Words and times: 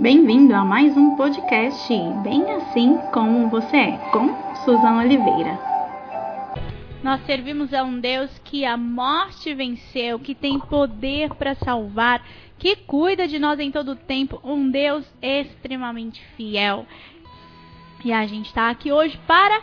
Bem-vindo 0.00 0.54
a 0.54 0.64
mais 0.64 0.96
um 0.96 1.16
podcast 1.16 1.92
Bem 2.22 2.48
Assim 2.52 2.96
Como 3.12 3.50
Você 3.50 3.76
É, 3.76 3.96
com 4.12 4.28
Suzana 4.64 5.02
Oliveira. 5.02 5.58
Nós 7.02 7.20
servimos 7.26 7.74
a 7.74 7.82
um 7.82 7.98
Deus 7.98 8.30
que 8.44 8.64
a 8.64 8.76
morte 8.76 9.52
venceu, 9.52 10.20
que 10.20 10.36
tem 10.36 10.60
poder 10.60 11.34
para 11.34 11.56
salvar, 11.56 12.24
que 12.56 12.76
cuida 12.76 13.26
de 13.26 13.40
nós 13.40 13.58
em 13.58 13.72
todo 13.72 13.90
o 13.90 13.96
tempo, 13.96 14.40
um 14.44 14.70
Deus 14.70 15.04
extremamente 15.20 16.24
fiel. 16.36 16.86
E 18.04 18.12
a 18.12 18.24
gente 18.24 18.46
está 18.46 18.70
aqui 18.70 18.92
hoje 18.92 19.18
para 19.26 19.62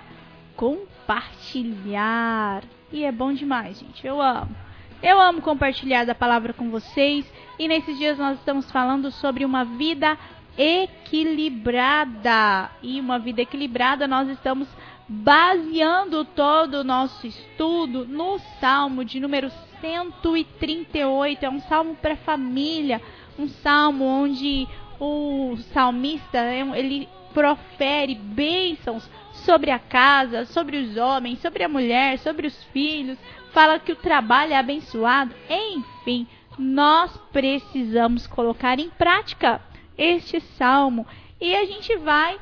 compartilhar. 0.57 2.61
E 2.91 3.05
é 3.05 3.11
bom 3.11 3.31
demais, 3.31 3.79
gente. 3.79 4.05
Eu 4.05 4.21
amo. 4.21 4.64
Eu 5.01 5.19
amo 5.19 5.41
compartilhar 5.41 6.05
da 6.05 6.15
palavra 6.15 6.53
com 6.53 6.69
vocês. 6.69 7.25
E 7.59 7.67
nesses 7.67 7.97
dias 7.97 8.17
nós 8.17 8.39
estamos 8.39 8.71
falando 8.71 9.11
sobre 9.11 9.45
uma 9.45 9.63
vida 9.63 10.17
equilibrada. 10.57 12.69
E 12.81 12.99
uma 12.99 13.19
vida 13.19 13.41
equilibrada 13.41 14.07
nós 14.07 14.29
estamos 14.29 14.67
baseando 15.07 16.25
todo 16.25 16.75
o 16.75 16.83
nosso 16.83 17.27
estudo 17.27 18.05
no 18.05 18.39
Salmo 18.59 19.05
de 19.05 19.19
número 19.19 19.51
138. 19.81 21.45
É 21.45 21.49
um 21.49 21.61
salmo 21.61 21.95
para 21.95 22.15
família, 22.15 23.01
um 23.37 23.47
salmo 23.47 24.05
onde 24.05 24.67
o 24.99 25.57
salmista 25.73 26.39
ele 26.75 27.07
profere 27.33 28.15
bênçãos 28.15 29.09
sobre 29.33 29.69
a 29.69 29.77
casa, 29.77 30.45
sobre 30.45 30.77
os 30.77 30.95
homens, 30.95 31.39
sobre 31.39 31.63
a 31.63 31.69
mulher, 31.69 32.17
sobre 32.19 32.47
os 32.47 32.63
filhos, 32.65 33.17
fala 33.55 33.79
que 33.79 33.93
o 33.93 33.95
trabalho 33.95 34.51
é 34.51 34.57
abençoado, 34.57 35.33
enfim, 35.49 36.27
nós 36.59 37.15
precisamos 37.31 38.27
colocar 38.27 38.77
em 38.79 38.89
prática 38.89 39.61
este 39.97 40.41
salmo 40.41 41.07
e 41.39 41.55
a 41.55 41.63
gente 41.63 41.95
vai 41.95 42.37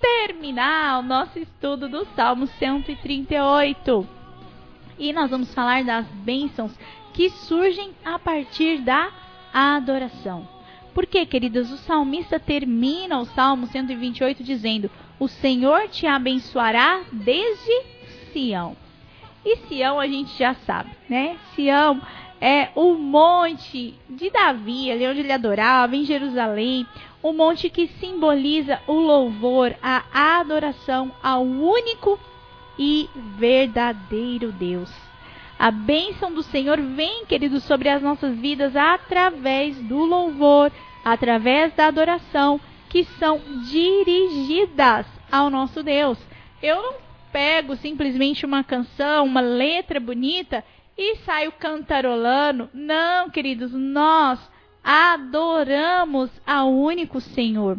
terminar 0.00 0.98
o 0.98 1.02
nosso 1.02 1.38
estudo 1.38 1.88
do 1.88 2.04
Salmo 2.16 2.48
138. 2.48 4.08
E 4.98 5.12
nós 5.12 5.30
vamos 5.30 5.54
falar 5.54 5.84
das 5.84 6.04
bênçãos 6.06 6.76
que 7.14 7.30
surgem 7.30 7.92
a 8.04 8.18
partir 8.18 8.78
da 8.78 9.12
adoração. 9.54 10.48
Porque, 10.92 11.24
queridas, 11.26 11.70
o 11.70 11.76
salmista 11.76 12.40
termina 12.40 13.20
o 13.20 13.24
Salmo 13.24 13.68
128 13.68 14.42
dizendo: 14.42 14.90
O 15.20 15.28
Senhor 15.28 15.88
te 15.88 16.06
abençoará 16.06 17.02
desde 17.12 17.82
Sião. 18.32 18.76
E 19.46 19.58
Sião 19.68 20.00
a 20.00 20.08
gente 20.08 20.36
já 20.36 20.54
sabe, 20.54 20.90
né? 21.08 21.36
Sião 21.54 22.02
é 22.40 22.70
o 22.74 22.94
monte 22.94 23.94
de 24.10 24.28
Davi, 24.28 24.90
ali 24.90 25.06
onde 25.06 25.20
ele 25.20 25.32
adorava, 25.32 25.94
em 25.94 26.04
Jerusalém, 26.04 26.84
o 27.22 27.32
monte 27.32 27.70
que 27.70 27.86
simboliza 27.86 28.80
o 28.88 28.94
louvor, 28.94 29.72
a 29.80 30.02
adoração 30.40 31.12
ao 31.22 31.44
único 31.44 32.18
e 32.76 33.08
verdadeiro 33.38 34.50
Deus. 34.50 34.92
A 35.56 35.70
bênção 35.70 36.34
do 36.34 36.42
Senhor 36.42 36.80
vem, 36.80 37.24
queridos, 37.24 37.62
sobre 37.62 37.88
as 37.88 38.02
nossas 38.02 38.36
vidas 38.36 38.74
através 38.74 39.76
do 39.82 40.04
louvor, 40.04 40.72
através 41.04 41.72
da 41.74 41.86
adoração, 41.86 42.60
que 42.88 43.04
são 43.20 43.40
dirigidas 43.70 45.06
ao 45.30 45.48
nosso 45.50 45.84
Deus. 45.84 46.18
Eu 46.60 46.82
não 46.82 47.06
pego 47.36 47.76
simplesmente 47.76 48.46
uma 48.46 48.64
canção, 48.64 49.26
uma 49.26 49.42
letra 49.42 50.00
bonita 50.00 50.64
e 50.96 51.16
saio 51.16 51.52
cantarolando. 51.52 52.70
Não, 52.72 53.28
queridos, 53.28 53.74
nós 53.74 54.40
adoramos 54.82 56.30
ao 56.46 56.72
único 56.72 57.20
Senhor. 57.20 57.78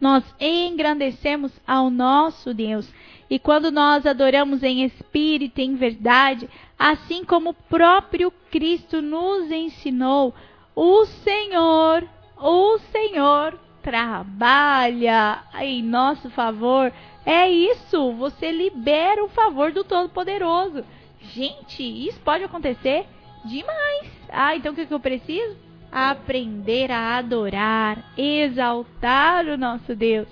Nós 0.00 0.22
engrandecemos 0.38 1.50
ao 1.66 1.90
nosso 1.90 2.54
Deus. 2.54 2.88
E 3.28 3.36
quando 3.36 3.72
nós 3.72 4.06
adoramos 4.06 4.62
em 4.62 4.84
espírito 4.84 5.60
e 5.60 5.64
em 5.64 5.74
verdade, 5.74 6.48
assim 6.78 7.24
como 7.24 7.50
o 7.50 7.54
próprio 7.54 8.30
Cristo 8.48 9.02
nos 9.02 9.50
ensinou, 9.50 10.32
o 10.76 11.04
Senhor, 11.04 12.08
o 12.36 12.78
Senhor 12.92 13.58
trabalha 13.82 15.42
em 15.60 15.82
nosso 15.82 16.30
favor. 16.30 16.92
É 17.30 17.46
isso, 17.46 18.14
você 18.14 18.50
libera 18.50 19.22
o 19.22 19.28
favor 19.28 19.70
do 19.70 19.84
Todo-Poderoso. 19.84 20.82
Gente, 21.20 21.82
isso 21.82 22.18
pode 22.20 22.42
acontecer 22.42 23.04
demais. 23.44 24.10
Ah, 24.30 24.56
então 24.56 24.72
o 24.72 24.74
que, 24.74 24.86
que 24.86 24.94
eu 24.94 24.98
preciso? 24.98 25.54
Aprender 25.92 26.90
a 26.90 27.18
adorar, 27.18 28.14
exaltar 28.16 29.44
o 29.44 29.58
nosso 29.58 29.94
Deus. 29.94 30.26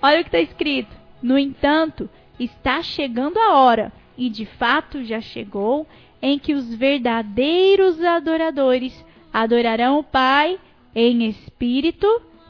Olha 0.00 0.20
o 0.20 0.24
que 0.24 0.28
está 0.28 0.40
escrito. 0.40 0.96
No 1.22 1.38
entanto, 1.38 2.08
está 2.38 2.82
chegando 2.82 3.36
a 3.36 3.58
hora, 3.58 3.92
e 4.16 4.30
de 4.30 4.46
fato 4.46 5.04
já 5.04 5.20
chegou, 5.20 5.86
em 6.22 6.38
que 6.38 6.54
os 6.54 6.74
verdadeiros 6.74 8.02
adoradores 8.02 9.04
adorarão 9.30 9.98
o 9.98 10.04
Pai 10.04 10.58
em 10.94 11.28
espírito 11.28 12.06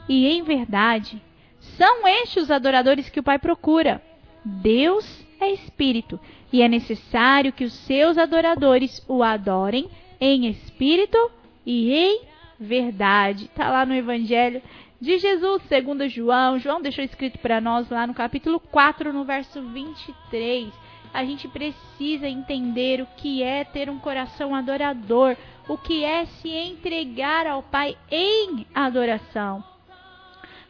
e 0.08 0.28
em 0.28 0.44
verdade. 0.44 1.20
São 1.60 2.06
estes 2.08 2.44
os 2.44 2.50
adoradores 2.50 3.08
que 3.08 3.20
o 3.20 3.22
Pai 3.22 3.38
procura. 3.38 4.02
Deus 4.44 5.24
é 5.38 5.52
espírito, 5.52 6.18
e 6.52 6.62
é 6.62 6.68
necessário 6.68 7.52
que 7.52 7.64
os 7.64 7.72
seus 7.72 8.18
adoradores 8.18 9.04
o 9.08 9.22
adorem 9.22 9.88
em 10.20 10.46
espírito 10.46 11.30
e 11.64 11.92
em 11.92 12.22
verdade. 12.58 13.44
Está 13.44 13.70
lá 13.70 13.86
no 13.86 13.94
Evangelho 13.94 14.62
de 15.00 15.18
Jesus, 15.18 15.62
segundo 15.68 16.08
João. 16.08 16.58
João 16.58 16.82
deixou 16.82 17.04
escrito 17.04 17.38
para 17.38 17.60
nós 17.60 17.88
lá 17.88 18.06
no 18.06 18.14
capítulo 18.14 18.60
4, 18.60 19.12
no 19.12 19.24
verso 19.24 19.62
23. 19.62 20.72
A 21.12 21.24
gente 21.24 21.48
precisa 21.48 22.28
entender 22.28 23.00
o 23.00 23.06
que 23.16 23.42
é 23.42 23.64
ter 23.64 23.88
um 23.88 23.98
coração 23.98 24.54
adorador, 24.54 25.36
o 25.68 25.76
que 25.76 26.04
é 26.04 26.26
se 26.26 26.50
entregar 26.50 27.46
ao 27.46 27.62
Pai 27.62 27.96
em 28.10 28.66
adoração. 28.74 29.69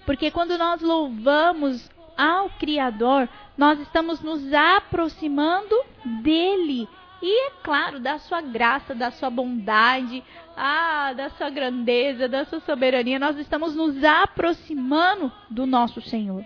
Porque 0.04 0.30
quando 0.30 0.56
nós 0.56 0.80
louvamos 0.80 1.90
ao 2.16 2.50
Criador, 2.50 3.28
nós 3.56 3.78
estamos 3.80 4.20
nos 4.20 4.52
aproximando 4.52 5.74
dele. 6.22 6.88
E 7.22 7.48
é 7.48 7.50
claro, 7.62 8.00
da 8.00 8.18
sua 8.18 8.40
graça, 8.40 8.94
da 8.94 9.10
sua 9.10 9.28
bondade, 9.28 10.22
ah, 10.56 11.12
da 11.14 11.28
sua 11.30 11.50
grandeza, 11.50 12.28
da 12.28 12.44
sua 12.44 12.60
soberania, 12.60 13.18
nós 13.18 13.36
estamos 13.38 13.74
nos 13.74 14.02
aproximando 14.02 15.30
do 15.48 15.66
nosso 15.66 16.00
Senhor. 16.00 16.44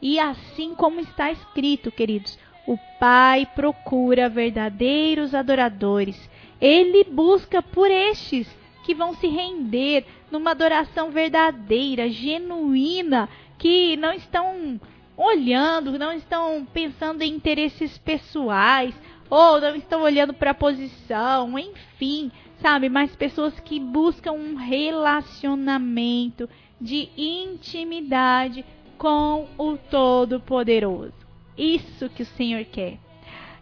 E 0.00 0.18
assim 0.18 0.74
como 0.74 1.00
está 1.00 1.30
escrito, 1.30 1.90
queridos, 1.90 2.38
o 2.66 2.76
Pai 2.98 3.46
procura 3.54 4.28
verdadeiros 4.28 5.34
adoradores. 5.34 6.30
Ele 6.60 7.04
busca 7.04 7.62
por 7.62 7.90
estes 7.90 8.48
que 8.82 8.94
vão 8.94 9.14
se 9.14 9.26
render 9.26 10.04
numa 10.30 10.50
adoração 10.50 11.10
verdadeira, 11.10 12.08
genuína, 12.08 13.28
que 13.58 13.96
não 13.96 14.12
estão 14.12 14.80
olhando, 15.16 15.98
não 15.98 16.12
estão 16.12 16.66
pensando 16.72 17.22
em 17.22 17.32
interesses 17.32 17.96
pessoais, 17.98 18.94
ou 19.30 19.60
não 19.60 19.74
estão 19.74 20.02
olhando 20.02 20.34
para 20.34 20.50
a 20.50 20.54
posição, 20.54 21.58
enfim, 21.58 22.30
sabe? 22.60 22.88
Mas 22.88 23.16
pessoas 23.16 23.58
que 23.60 23.80
buscam 23.80 24.32
um 24.32 24.56
relacionamento 24.56 26.48
de 26.80 27.08
intimidade 27.16 28.64
com 28.98 29.48
o 29.56 29.76
Todo-Poderoso. 29.76 31.14
Isso 31.56 32.08
que 32.10 32.22
o 32.22 32.26
Senhor 32.26 32.64
quer. 32.64 32.98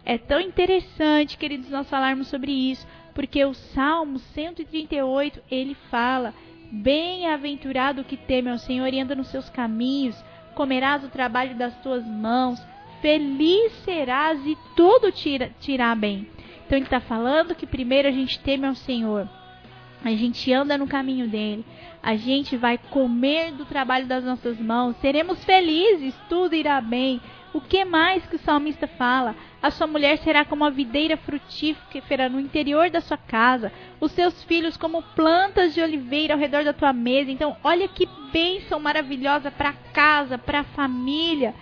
É 0.04 0.18
tão 0.18 0.40
interessante, 0.40 1.36
queridos, 1.36 1.70
nós 1.70 1.88
falarmos 1.88 2.28
sobre 2.28 2.50
isso, 2.50 2.86
porque 3.20 3.44
o 3.44 3.52
Salmo 3.52 4.18
138 4.18 5.42
ele 5.50 5.76
fala: 5.90 6.32
Bem-aventurado 6.72 8.02
que 8.02 8.16
teme 8.16 8.48
ao 8.50 8.56
Senhor 8.56 8.86
e 8.94 8.98
anda 8.98 9.14
nos 9.14 9.26
seus 9.26 9.50
caminhos, 9.50 10.16
comerás 10.54 11.04
o 11.04 11.10
trabalho 11.10 11.54
das 11.54 11.76
tuas 11.82 12.02
mãos, 12.06 12.58
feliz 13.02 13.72
serás 13.84 14.40
e 14.46 14.56
tudo 14.74 15.12
tira, 15.12 15.50
tirar 15.60 15.94
bem. 15.96 16.30
Então 16.64 16.78
ele 16.78 16.86
está 16.86 16.98
falando 16.98 17.54
que 17.54 17.66
primeiro 17.66 18.08
a 18.08 18.10
gente 18.10 18.38
teme 18.38 18.66
ao 18.66 18.74
Senhor, 18.74 19.28
a 20.02 20.10
gente 20.12 20.50
anda 20.50 20.78
no 20.78 20.86
caminho 20.86 21.28
dele, 21.28 21.62
a 22.02 22.16
gente 22.16 22.56
vai 22.56 22.78
comer 22.78 23.52
do 23.52 23.66
trabalho 23.66 24.06
das 24.06 24.24
nossas 24.24 24.58
mãos, 24.58 24.96
seremos 24.96 25.44
felizes, 25.44 26.14
tudo 26.26 26.54
irá 26.54 26.80
bem. 26.80 27.20
O 27.52 27.60
que 27.60 27.84
mais 27.84 28.24
que 28.26 28.36
o 28.36 28.38
salmista 28.40 28.86
fala? 28.86 29.34
A 29.60 29.70
sua 29.70 29.86
mulher 29.86 30.18
será 30.18 30.44
como 30.44 30.64
a 30.64 30.70
videira 30.70 31.16
frutífera 31.16 32.28
no 32.28 32.38
interior 32.38 32.90
da 32.90 33.00
sua 33.00 33.16
casa, 33.16 33.72
os 34.00 34.12
seus 34.12 34.44
filhos 34.44 34.76
como 34.76 35.02
plantas 35.02 35.74
de 35.74 35.80
oliveira 35.80 36.34
ao 36.34 36.40
redor 36.40 36.62
da 36.62 36.72
tua 36.72 36.92
mesa. 36.92 37.30
Então, 37.30 37.56
olha 37.64 37.88
que 37.88 38.08
bênção 38.32 38.78
maravilhosa 38.78 39.50
para 39.50 39.70
a 39.70 39.92
casa, 39.92 40.38
para 40.38 40.60
a 40.60 40.64
família. 40.64 41.52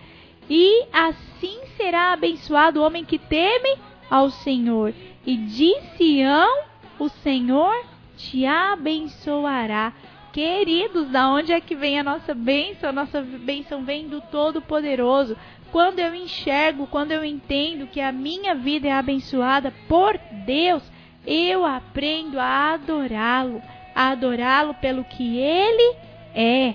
E 0.48 0.86
assim 0.92 1.58
será 1.76 2.12
abençoado 2.12 2.80
o 2.80 2.84
homem 2.84 3.04
que 3.04 3.18
teme 3.18 3.76
ao 4.10 4.28
Senhor. 4.28 4.92
E 5.26 5.36
de 5.36 5.74
Sião 5.96 6.64
o 6.98 7.08
Senhor 7.08 7.74
te 8.16 8.44
abençoará 8.44 9.94
Queridos, 10.32 11.08
da 11.08 11.28
onde 11.30 11.52
é 11.52 11.60
que 11.60 11.74
vem 11.74 11.98
a 11.98 12.04
nossa 12.04 12.34
bênção? 12.34 12.90
A 12.90 12.92
nossa 12.92 13.20
bênção 13.22 13.82
vem 13.82 14.06
do 14.06 14.20
Todo-Poderoso. 14.20 15.36
Quando 15.70 15.98
eu 15.98 16.14
enxergo, 16.14 16.86
quando 16.86 17.12
eu 17.12 17.24
entendo 17.24 17.86
que 17.86 18.00
a 18.00 18.10
minha 18.10 18.54
vida 18.54 18.88
é 18.88 18.92
abençoada 18.92 19.72
por 19.86 20.18
Deus, 20.46 20.82
eu 21.26 21.64
aprendo 21.64 22.40
a 22.40 22.72
adorá-lo, 22.72 23.62
a 23.94 24.08
adorá-lo 24.08 24.74
pelo 24.74 25.04
que 25.04 25.38
ele 25.38 25.96
é. 26.34 26.74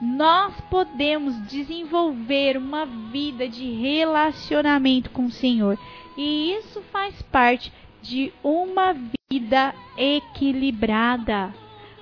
Nós 0.00 0.54
podemos 0.70 1.36
desenvolver 1.46 2.56
uma 2.56 2.86
vida 2.86 3.48
de 3.48 3.70
relacionamento 3.72 5.10
com 5.10 5.26
o 5.26 5.30
Senhor, 5.30 5.78
e 6.16 6.52
isso 6.52 6.80
faz 6.90 7.20
parte 7.22 7.72
de 8.00 8.32
uma 8.42 8.94
vida 9.30 9.74
equilibrada. 9.98 11.52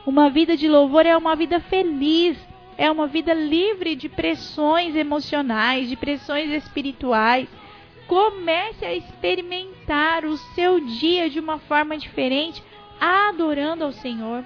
Uma 0.06 0.30
vida 0.30 0.56
de 0.56 0.68
louvor 0.68 1.06
é 1.06 1.16
uma 1.16 1.34
vida 1.34 1.58
feliz, 1.60 2.38
é 2.78 2.88
uma 2.88 3.08
vida 3.08 3.34
livre 3.34 3.96
de 3.96 4.08
pressões 4.08 4.94
emocionais, 4.94 5.88
de 5.88 5.96
pressões 5.96 6.48
espirituais. 6.52 7.48
Comece 8.06 8.84
a 8.86 8.94
experimentar 8.94 10.24
o 10.24 10.36
seu 10.54 10.78
dia 10.78 11.28
de 11.28 11.40
uma 11.40 11.58
forma 11.58 11.98
diferente, 11.98 12.62
adorando 13.00 13.84
ao 13.84 13.90
Senhor. 13.90 14.44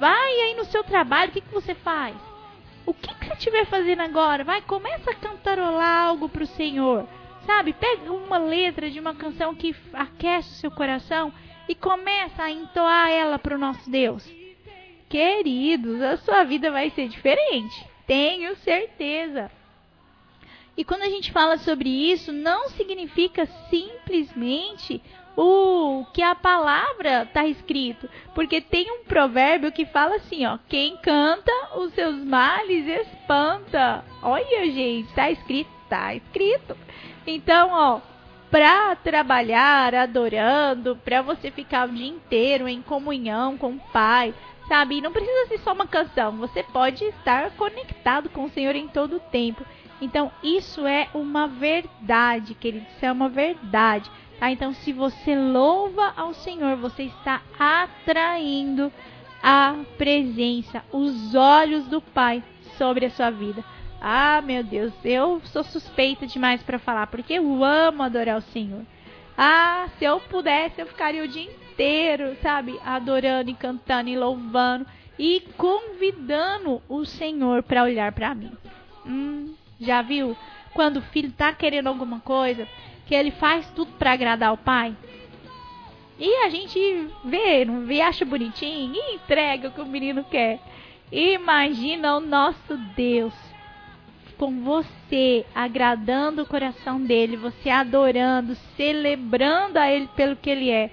Vai 0.00 0.32
aí 0.40 0.54
no 0.56 0.64
seu 0.64 0.82
trabalho, 0.82 1.28
o 1.28 1.32
que, 1.34 1.42
que 1.42 1.54
você 1.54 1.74
faz? 1.74 2.16
O 2.86 2.94
que, 2.94 3.14
que 3.14 3.26
você 3.26 3.34
estiver 3.34 3.66
fazendo 3.66 4.00
agora? 4.00 4.42
Vai, 4.42 4.62
começa 4.62 5.10
a 5.10 5.14
cantarolar 5.14 6.06
algo 6.06 6.30
para 6.30 6.44
o 6.44 6.46
Senhor. 6.46 7.06
Sabe? 7.44 7.74
Pega 7.74 8.10
uma 8.10 8.38
letra 8.38 8.90
de 8.90 8.98
uma 8.98 9.14
canção 9.14 9.54
que 9.54 9.76
aquece 9.92 10.48
o 10.48 10.56
seu 10.56 10.70
coração 10.70 11.30
e 11.68 11.74
começa 11.74 12.44
a 12.44 12.50
entoar 12.50 13.10
ela 13.10 13.38
para 13.38 13.54
o 13.54 13.58
nosso 13.58 13.90
Deus. 13.90 14.41
Queridos, 15.12 16.00
a 16.00 16.16
sua 16.16 16.42
vida 16.42 16.70
vai 16.70 16.88
ser 16.88 17.06
diferente. 17.06 17.86
Tenho 18.06 18.56
certeza. 18.56 19.50
E 20.74 20.82
quando 20.86 21.02
a 21.02 21.10
gente 21.10 21.30
fala 21.30 21.58
sobre 21.58 21.86
isso, 21.86 22.32
não 22.32 22.70
significa 22.70 23.44
simplesmente 23.68 25.02
o 25.36 26.06
que 26.14 26.22
a 26.22 26.34
palavra 26.34 27.24
está 27.24 27.46
escrito, 27.46 28.08
porque 28.34 28.62
tem 28.62 28.90
um 28.90 29.04
provérbio 29.04 29.70
que 29.70 29.84
fala 29.84 30.16
assim, 30.16 30.46
ó, 30.46 30.56
quem 30.66 30.96
canta 30.96 31.52
os 31.76 31.92
seus 31.92 32.16
males 32.24 32.86
espanta. 32.86 34.02
Olha, 34.22 34.64
gente, 34.64 35.10
está 35.10 35.30
escrito, 35.30 35.70
está 35.84 36.14
escrito. 36.14 36.74
Então, 37.26 37.68
ó, 37.70 38.00
para 38.50 38.96
trabalhar 38.96 39.94
adorando, 39.94 40.96
para 41.04 41.20
você 41.20 41.50
ficar 41.50 41.86
o 41.86 41.92
dia 41.92 42.08
inteiro 42.08 42.66
em 42.66 42.80
comunhão 42.80 43.58
com 43.58 43.72
o 43.72 43.80
Pai, 43.92 44.34
sabe? 44.68 45.00
Não 45.00 45.12
precisa 45.12 45.48
ser 45.48 45.58
só 45.58 45.72
uma 45.72 45.86
canção, 45.86 46.32
você 46.36 46.62
pode 46.62 47.04
estar 47.04 47.50
conectado 47.52 48.28
com 48.30 48.44
o 48.44 48.50
Senhor 48.50 48.74
em 48.74 48.88
todo 48.88 49.16
o 49.16 49.20
tempo. 49.20 49.64
Então, 50.00 50.32
isso 50.42 50.86
é 50.86 51.08
uma 51.14 51.46
verdade, 51.46 52.54
querido, 52.54 52.86
isso 52.96 53.04
é 53.04 53.12
uma 53.12 53.28
verdade. 53.28 54.10
Tá? 54.38 54.50
Então, 54.50 54.74
se 54.74 54.92
você 54.92 55.36
louva 55.36 56.12
ao 56.16 56.34
Senhor, 56.34 56.76
você 56.76 57.04
está 57.04 57.40
atraindo 57.58 58.92
a 59.42 59.76
presença, 59.96 60.84
os 60.90 61.34
olhos 61.34 61.86
do 61.86 62.00
Pai 62.00 62.42
sobre 62.76 63.06
a 63.06 63.10
sua 63.10 63.30
vida. 63.30 63.64
Ah, 64.00 64.42
meu 64.42 64.64
Deus, 64.64 64.92
eu 65.04 65.40
sou 65.44 65.62
suspeita 65.62 66.26
demais 66.26 66.60
para 66.62 66.80
falar, 66.80 67.06
porque 67.06 67.34
eu 67.34 67.62
amo 67.62 68.02
adorar 68.02 68.38
o 68.38 68.42
Senhor. 68.42 68.82
Ah, 69.38 69.86
se 69.96 70.04
eu 70.04 70.18
pudesse, 70.20 70.80
eu 70.80 70.86
ficaria 70.86 71.22
o 71.22 71.28
dia 71.28 71.42
inteiro, 71.44 71.61
sabe, 72.40 72.78
adorando 72.84 73.50
e 73.50 73.54
cantando 73.54 74.08
e 74.08 74.16
louvando 74.16 74.86
e 75.18 75.40
convidando 75.56 76.82
o 76.88 77.04
Senhor 77.04 77.62
para 77.62 77.84
olhar 77.84 78.12
para 78.12 78.34
mim. 78.34 78.52
Hum, 79.06 79.54
já 79.80 80.02
viu? 80.02 80.36
Quando 80.74 80.98
o 80.98 81.02
filho 81.02 81.32
tá 81.32 81.52
querendo 81.52 81.88
alguma 81.88 82.20
coisa, 82.20 82.66
que 83.06 83.14
ele 83.14 83.30
faz 83.30 83.68
tudo 83.70 83.92
para 83.92 84.12
agradar 84.12 84.52
o 84.52 84.58
pai. 84.58 84.96
E 86.18 86.44
a 86.44 86.48
gente 86.48 87.08
vê, 87.24 87.64
não 87.64 87.84
vê, 87.84 88.00
acha 88.00 88.24
bonitinho 88.24 88.94
e 88.94 89.14
entrega 89.16 89.68
o 89.68 89.72
que 89.72 89.80
o 89.80 89.86
menino 89.86 90.24
quer. 90.24 90.60
Imagina 91.10 92.16
o 92.16 92.20
nosso 92.20 92.76
Deus 92.96 93.34
com 94.38 94.62
você, 94.62 95.44
agradando 95.54 96.42
o 96.42 96.46
coração 96.46 97.00
dele, 97.00 97.36
você 97.36 97.70
adorando, 97.70 98.56
celebrando 98.76 99.78
a 99.78 99.90
ele 99.90 100.08
pelo 100.16 100.34
que 100.34 100.50
ele 100.50 100.70
é. 100.70 100.90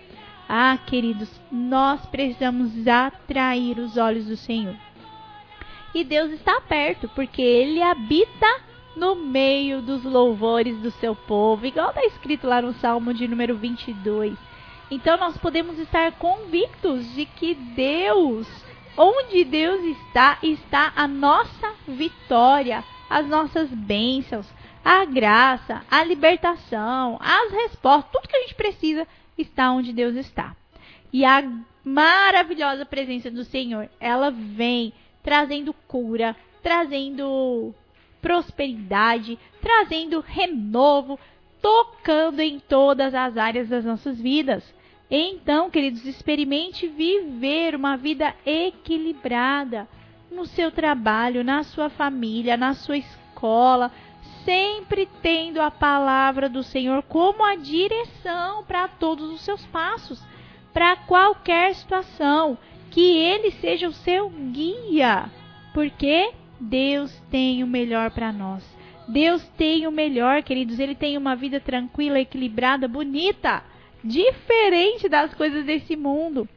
Ah, 0.51 0.79
queridos, 0.87 1.29
nós 1.51 2.03
precisamos 2.07 2.71
atrair 2.87 3.77
os 3.77 3.97
olhos 3.97 4.25
do 4.25 4.35
Senhor. 4.35 4.75
E 5.93 6.03
Deus 6.03 6.31
está 6.31 6.59
perto, 6.59 7.07
porque 7.09 7.39
ele 7.39 7.83
habita 7.83 8.47
no 8.95 9.15
meio 9.15 9.79
dos 9.79 10.03
louvores 10.03 10.75
do 10.79 10.89
seu 10.89 11.15
povo, 11.15 11.67
igual 11.67 11.89
está 11.89 12.03
escrito 12.05 12.47
lá 12.47 12.63
no 12.63 12.73
Salmo 12.73 13.13
de 13.13 13.27
número 13.27 13.55
22. 13.55 14.35
Então 14.89 15.17
nós 15.17 15.37
podemos 15.37 15.77
estar 15.77 16.13
convictos 16.13 17.13
de 17.13 17.25
que 17.25 17.53
Deus, 17.53 18.47
onde 18.97 19.43
Deus 19.43 19.83
está, 19.83 20.39
está 20.41 20.91
a 20.95 21.07
nossa 21.07 21.75
vitória 21.87 22.83
as 23.09 23.25
nossas 23.27 23.69
bênçãos, 23.69 24.45
a 24.85 25.03
graça, 25.03 25.81
a 25.89 26.03
libertação, 26.03 27.17
as 27.19 27.51
respostas, 27.51 28.11
tudo 28.11 28.27
que 28.27 28.37
a 28.37 28.41
gente 28.41 28.55
precisa 28.55 29.07
está 29.41 29.71
onde 29.71 29.93
Deus 29.93 30.15
está. 30.15 30.55
E 31.11 31.25
a 31.25 31.43
maravilhosa 31.83 32.85
presença 32.85 33.31
do 33.31 33.43
Senhor, 33.43 33.89
ela 33.99 34.29
vem 34.29 34.93
trazendo 35.23 35.73
cura, 35.87 36.35
trazendo 36.61 37.73
prosperidade, 38.21 39.39
trazendo 39.61 40.19
renovo, 40.19 41.19
tocando 41.61 42.39
em 42.41 42.59
todas 42.59 43.13
as 43.15 43.37
áreas 43.37 43.69
das 43.69 43.85
nossas 43.85 44.19
vidas. 44.19 44.63
Então, 45.09 45.69
queridos, 45.69 46.05
experimente 46.05 46.87
viver 46.87 47.75
uma 47.75 47.97
vida 47.97 48.35
equilibrada, 48.45 49.87
no 50.31 50.45
seu 50.45 50.71
trabalho, 50.71 51.43
na 51.43 51.63
sua 51.63 51.89
família, 51.89 52.55
na 52.55 52.73
sua 52.73 52.97
escola, 52.97 53.91
sempre 54.43 55.07
tendo 55.21 55.61
a 55.61 55.71
palavra 55.71 56.49
do 56.49 56.63
Senhor 56.63 57.03
como 57.03 57.43
a 57.43 57.55
direção 57.55 58.63
para 58.63 58.87
todos 58.87 59.31
os 59.31 59.41
seus 59.41 59.65
passos, 59.67 60.23
para 60.73 60.95
qualquer 60.95 61.75
situação, 61.75 62.57
que 62.91 63.17
ele 63.17 63.51
seja 63.51 63.87
o 63.87 63.93
seu 63.93 64.29
guia, 64.29 65.29
porque 65.73 66.31
Deus 66.59 67.11
tem 67.29 67.63
o 67.63 67.67
melhor 67.67 68.11
para 68.11 68.31
nós. 68.31 68.63
Deus 69.07 69.43
tem 69.57 69.87
o 69.87 69.91
melhor, 69.91 70.43
queridos. 70.43 70.79
Ele 70.79 70.93
tem 70.93 71.17
uma 71.17 71.35
vida 71.35 71.59
tranquila, 71.59 72.19
equilibrada, 72.19 72.87
bonita, 72.87 73.63
diferente 74.03 75.09
das 75.09 75.33
coisas 75.33 75.65
desse 75.65 75.95
mundo. 75.95 76.47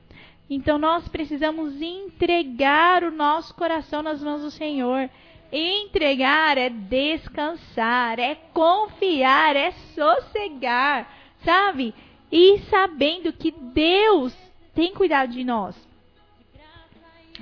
Então 0.51 0.79
nós 0.79 1.09
precisamos 1.09 1.81
entregar 1.81 3.05
o 3.05 3.11
nosso 3.11 3.55
coração 3.55 4.03
nas 4.03 4.23
mãos 4.23 4.43
do 4.43 4.51
Senhor. 4.51 5.09
Entregar 5.53 6.57
é 6.57 6.71
descansar, 6.71 8.19
é 8.19 8.35
confiar, 8.55 9.55
é 9.55 9.71
sossegar, 9.95 11.07
sabe? 11.45 11.95
E 12.31 12.61
sabendo 12.71 13.33
que 13.35 13.51
Deus 13.51 14.35
tem 14.75 14.95
cuidado 14.95 15.31
de 15.31 15.45
nós. 15.45 15.77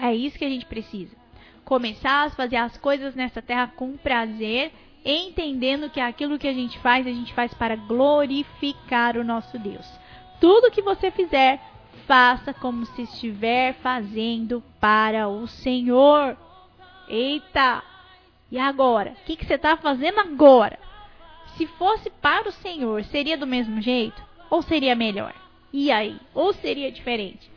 É 0.01 0.13
isso 0.13 0.37
que 0.37 0.45
a 0.45 0.49
gente 0.49 0.67
precisa. 0.67 1.15
Começar 1.65 2.27
a 2.27 2.31
fazer 2.31 2.57
as 2.57 2.77
coisas 2.77 3.15
nessa 3.15 3.41
terra 3.41 3.69
com 3.77 3.97
prazer, 3.97 4.73
entendendo 5.05 5.89
que 5.89 6.01
aquilo 6.01 6.39
que 6.39 6.49
a 6.49 6.53
gente 6.53 6.81
faz, 6.81 7.07
a 7.07 7.13
gente 7.13 7.33
faz 7.33 7.55
para 7.55 7.77
glorificar 7.77 9.17
o 9.17 9.23
nosso 9.23 9.57
Deus. 9.57 9.87
Tudo 10.41 10.73
que 10.73 10.83
você 10.83 11.13
fizer, 11.13 11.61
faça 12.09 12.53
como 12.53 12.85
se 12.87 13.03
estiver 13.03 13.75
fazendo 13.75 14.61
para 14.81 15.29
o 15.29 15.47
Senhor. 15.47 16.37
Eita! 17.09 17.90
E 18.51 18.59
agora? 18.59 19.13
O 19.13 19.25
que, 19.25 19.37
que 19.37 19.47
você 19.47 19.55
está 19.55 19.77
fazendo 19.77 20.21
agora? 20.21 20.79
Se 21.57 21.67
fosse 21.67 22.11
para 22.11 22.49
o 22.49 22.53
Senhor, 22.53 23.05
seria 23.05 23.37
do 23.37 23.47
mesmo 23.47 23.81
jeito? 23.81 24.23
Ou 24.51 24.63
seria 24.63 24.95
melhor? 24.95 25.35
E 25.73 25.91
aí? 25.91 26.19
Ou 26.35 26.53
seria 26.53 26.91
diferente? 26.91 27.51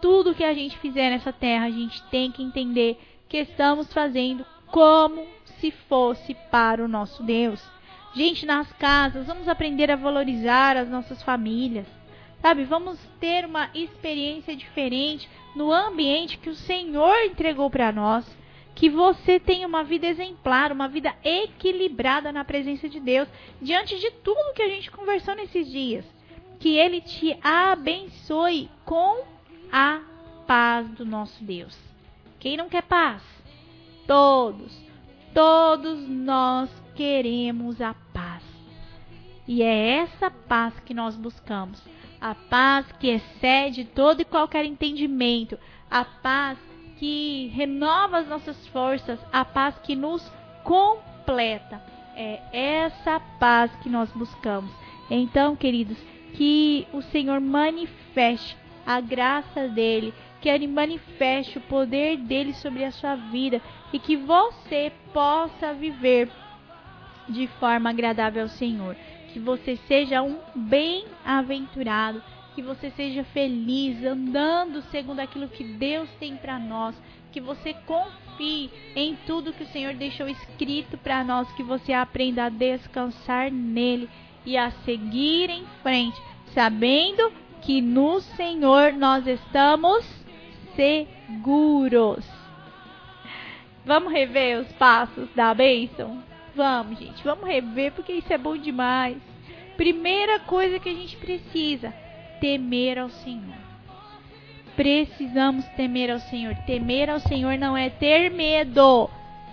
Tudo 0.00 0.34
que 0.34 0.44
a 0.44 0.52
gente 0.52 0.78
fizer 0.78 1.10
nessa 1.10 1.32
terra, 1.32 1.66
a 1.66 1.70
gente 1.70 2.02
tem 2.04 2.30
que 2.30 2.42
entender 2.42 3.00
que 3.28 3.38
estamos 3.38 3.92
fazendo 3.92 4.44
como 4.66 5.26
se 5.60 5.70
fosse 5.70 6.34
para 6.50 6.84
o 6.84 6.88
nosso 6.88 7.22
Deus. 7.22 7.62
Gente, 8.14 8.44
nas 8.44 8.72
casas, 8.72 9.26
vamos 9.26 9.48
aprender 9.48 9.90
a 9.90 9.96
valorizar 9.96 10.76
as 10.76 10.88
nossas 10.88 11.22
famílias 11.22 11.86
Sabe, 12.42 12.64
vamos 12.64 12.98
ter 13.20 13.44
uma 13.44 13.70
experiência 13.72 14.56
diferente 14.56 15.30
no 15.54 15.72
ambiente 15.72 16.38
que 16.38 16.50
o 16.50 16.56
Senhor 16.56 17.16
entregou 17.22 17.70
para 17.70 17.92
nós. 17.92 18.26
Que 18.74 18.88
você 18.88 19.38
tenha 19.38 19.66
uma 19.66 19.84
vida 19.84 20.06
exemplar, 20.06 20.72
uma 20.72 20.88
vida 20.88 21.14
equilibrada 21.22 22.32
na 22.32 22.44
presença 22.44 22.88
de 22.88 22.98
Deus, 22.98 23.28
diante 23.60 23.98
de 23.98 24.10
tudo 24.10 24.54
que 24.54 24.62
a 24.62 24.68
gente 24.68 24.90
conversou 24.90 25.34
nesses 25.34 25.70
dias. 25.70 26.04
Que 26.58 26.76
Ele 26.76 27.00
te 27.00 27.36
abençoe 27.42 28.70
com 28.84 29.24
a 29.70 30.00
paz 30.46 30.88
do 30.90 31.04
nosso 31.04 31.42
Deus. 31.44 31.78
Quem 32.38 32.56
não 32.56 32.68
quer 32.68 32.82
paz? 32.82 33.22
Todos, 34.06 34.76
todos 35.32 36.08
nós 36.08 36.68
queremos 36.94 37.80
a 37.80 37.94
paz. 38.12 38.42
E 39.46 39.62
é 39.62 39.98
essa 39.98 40.30
paz 40.30 40.78
que 40.80 40.94
nós 40.94 41.16
buscamos. 41.16 41.82
A 42.20 42.34
paz 42.34 42.90
que 42.92 43.08
excede 43.08 43.84
todo 43.84 44.20
e 44.20 44.24
qualquer 44.24 44.64
entendimento. 44.64 45.58
A 45.90 46.04
paz 46.04 46.58
que 47.02 47.50
renova 47.52 48.18
as 48.18 48.28
nossas 48.28 48.64
forças. 48.68 49.18
A 49.32 49.44
paz 49.44 49.76
que 49.82 49.96
nos 49.96 50.22
completa. 50.62 51.82
É 52.14 52.40
essa 52.52 53.18
paz 53.40 53.74
que 53.82 53.88
nós 53.88 54.08
buscamos. 54.12 54.70
Então, 55.10 55.56
queridos, 55.56 55.98
que 56.34 56.86
o 56.92 57.02
Senhor 57.02 57.40
manifeste 57.40 58.56
a 58.86 59.00
graça 59.00 59.66
dele, 59.66 60.14
que 60.40 60.48
ele 60.48 60.68
manifeste 60.68 61.58
o 61.58 61.62
poder 61.62 62.18
dele 62.18 62.54
sobre 62.54 62.84
a 62.84 62.92
sua 62.92 63.16
vida 63.16 63.60
e 63.92 63.98
que 63.98 64.16
você 64.16 64.92
possa 65.12 65.74
viver 65.74 66.30
de 67.28 67.48
forma 67.58 67.90
agradável 67.90 68.44
ao 68.44 68.48
Senhor. 68.48 68.94
Que 69.32 69.40
você 69.40 69.76
seja 69.88 70.22
um 70.22 70.38
bem-aventurado, 70.54 72.22
que 72.54 72.62
você 72.62 72.90
seja 72.90 73.24
feliz 73.24 74.04
andando 74.04 74.82
segundo 74.90 75.20
aquilo 75.20 75.48
que 75.48 75.64
Deus 75.64 76.08
tem 76.18 76.36
para 76.36 76.58
nós, 76.58 76.94
que 77.30 77.40
você 77.40 77.74
confie 77.86 78.70
em 78.94 79.16
tudo 79.26 79.52
que 79.52 79.64
o 79.64 79.68
Senhor 79.68 79.94
deixou 79.94 80.28
escrito 80.28 80.98
para 80.98 81.24
nós, 81.24 81.50
que 81.52 81.62
você 81.62 81.92
aprenda 81.92 82.44
a 82.44 82.50
descansar 82.50 83.50
nele 83.50 84.08
e 84.44 84.56
a 84.56 84.70
seguir 84.70 85.48
em 85.50 85.64
frente, 85.82 86.20
sabendo 86.52 87.32
que 87.62 87.80
no 87.80 88.20
Senhor 88.20 88.92
nós 88.92 89.26
estamos 89.26 90.04
seguros. 90.76 92.24
Vamos 93.84 94.12
rever 94.12 94.60
os 94.60 94.72
passos 94.72 95.28
da 95.34 95.54
bênção? 95.54 96.22
Vamos, 96.54 96.98
gente, 96.98 97.24
vamos 97.24 97.46
rever 97.46 97.92
porque 97.92 98.12
isso 98.12 98.32
é 98.32 98.38
bom 98.38 98.56
demais. 98.56 99.16
Primeira 99.76 100.38
coisa 100.40 100.78
que 100.78 100.88
a 100.88 100.94
gente 100.94 101.16
precisa: 101.16 101.94
temer 102.42 102.98
ao 102.98 103.08
Senhor. 103.08 103.54
Precisamos 104.74 105.64
temer 105.76 106.10
ao 106.10 106.18
Senhor. 106.18 106.56
Temer 106.66 107.08
ao 107.08 107.20
Senhor 107.20 107.56
não 107.56 107.76
é 107.76 107.88
ter 107.88 108.32
medo, 108.32 109.08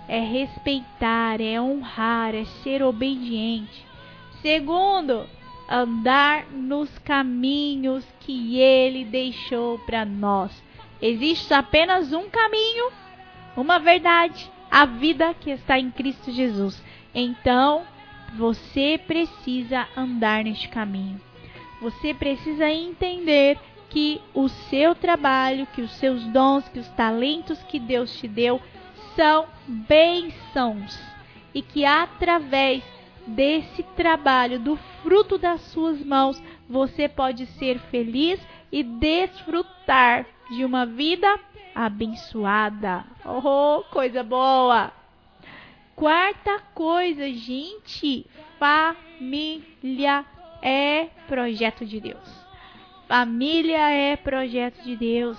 é 0.08 0.18
respeitar, 0.18 1.40
é 1.40 1.60
honrar, 1.60 2.34
é 2.34 2.44
ser 2.64 2.82
obediente. 2.82 3.86
Segundo, 4.42 5.24
andar 5.70 6.46
nos 6.50 6.98
caminhos 6.98 8.04
que 8.18 8.58
ele 8.58 9.04
deixou 9.04 9.78
para 9.78 10.04
nós. 10.04 10.50
Existe 11.00 11.54
apenas 11.54 12.12
um 12.12 12.28
caminho, 12.28 12.90
uma 13.56 13.78
verdade, 13.78 14.50
a 14.68 14.84
vida 14.84 15.32
que 15.34 15.50
está 15.50 15.78
em 15.78 15.92
Cristo 15.92 16.32
Jesus. 16.32 16.82
Então, 17.14 17.84
você 18.36 19.00
precisa 19.06 19.86
andar 19.96 20.42
neste 20.42 20.68
caminho. 20.68 21.29
Você 21.80 22.12
precisa 22.12 22.70
entender 22.70 23.58
que 23.88 24.20
o 24.34 24.48
seu 24.48 24.94
trabalho, 24.94 25.66
que 25.66 25.82
os 25.82 25.90
seus 25.92 26.22
dons, 26.26 26.68
que 26.68 26.78
os 26.78 26.88
talentos 26.90 27.62
que 27.64 27.78
Deus 27.78 28.16
te 28.18 28.28
deu 28.28 28.60
são 29.16 29.46
bênçãos 29.66 30.98
e 31.54 31.60
que 31.60 31.84
através 31.84 32.82
desse 33.26 33.82
trabalho, 33.82 34.58
do 34.58 34.76
fruto 35.02 35.36
das 35.36 35.60
suas 35.62 36.02
mãos, 36.04 36.40
você 36.68 37.08
pode 37.08 37.46
ser 37.46 37.78
feliz 37.90 38.40
e 38.70 38.82
desfrutar 38.82 40.26
de 40.50 40.64
uma 40.64 40.86
vida 40.86 41.38
abençoada. 41.74 43.04
Oh, 43.24 43.82
coisa 43.90 44.22
boa! 44.22 44.92
Quarta 45.96 46.60
coisa, 46.74 47.30
gente, 47.32 48.26
família 48.58 50.24
é 50.62 51.08
projeto 51.26 51.84
de 51.84 52.00
Deus. 52.00 52.46
Família 53.08 53.90
é 53.90 54.16
projeto 54.16 54.82
de 54.82 54.96
Deus. 54.96 55.38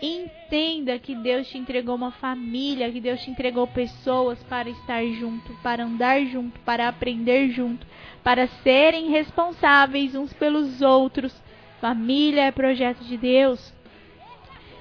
Entenda 0.00 0.98
que 0.98 1.14
Deus 1.14 1.48
te 1.48 1.58
entregou 1.58 1.94
uma 1.94 2.10
família, 2.10 2.90
que 2.90 3.00
Deus 3.00 3.20
te 3.20 3.30
entregou 3.30 3.66
pessoas 3.68 4.42
para 4.44 4.68
estar 4.68 5.04
junto, 5.06 5.52
para 5.62 5.84
andar 5.84 6.24
junto, 6.26 6.58
para 6.60 6.88
aprender 6.88 7.50
junto, 7.50 7.86
para 8.22 8.48
serem 8.48 9.10
responsáveis 9.10 10.14
uns 10.14 10.32
pelos 10.32 10.82
outros. 10.82 11.32
Família 11.80 12.42
é 12.42 12.50
projeto 12.50 13.04
de 13.04 13.16
Deus. 13.16 13.72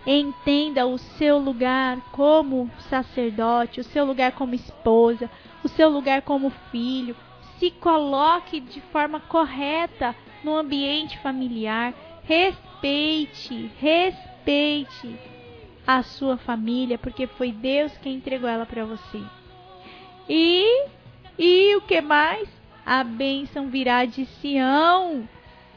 Entenda 0.06 0.88
o 0.88 0.98
seu 0.98 1.38
lugar 1.38 2.00
como 2.12 2.70
sacerdote, 2.90 3.80
o 3.80 3.84
seu 3.84 4.04
lugar 4.04 4.32
como 4.32 4.56
esposa, 4.56 5.30
o 5.64 5.68
seu 5.68 5.90
lugar 5.90 6.24
como 6.24 6.50
filho. 6.72 7.16
Se 7.62 7.70
coloque 7.70 8.60
de 8.60 8.82
forma 8.92 9.20
correta 9.20 10.16
no 10.44 10.58
ambiente 10.58 11.20
familiar. 11.20 11.94
Respeite, 12.24 13.72
respeite 13.80 15.16
a 15.86 16.02
sua 16.02 16.38
família, 16.38 16.98
porque 16.98 17.28
foi 17.28 17.52
Deus 17.52 17.96
quem 18.00 18.16
entregou 18.16 18.50
ela 18.50 18.66
para 18.66 18.84
você. 18.84 19.22
E 20.28 20.88
e 21.38 21.76
o 21.76 21.82
que 21.82 22.02
mais? 22.02 22.50
A 22.84 23.04
bênção 23.04 23.68
virá 23.68 24.06
de 24.06 24.26
Sião. 24.26 25.30